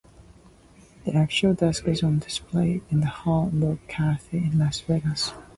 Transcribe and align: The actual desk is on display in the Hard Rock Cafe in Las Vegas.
The 1.05 1.13
actual 1.13 1.53
desk 1.53 1.87
is 1.87 2.01
on 2.01 2.17
display 2.17 2.81
in 2.89 3.01
the 3.01 3.05
Hard 3.05 3.53
Rock 3.53 3.77
Cafe 3.87 4.35
in 4.35 4.57
Las 4.57 4.79
Vegas. 4.79 5.31